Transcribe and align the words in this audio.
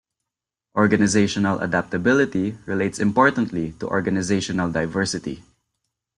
Organizational 0.75 1.59
adaptability 1.59 2.57
relates 2.65 2.97
importantly 2.97 3.73
to 3.73 3.87
organizational 3.87 4.71
diversity. 4.71 5.43